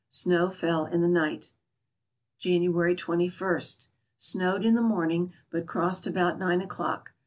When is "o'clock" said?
6.59-7.13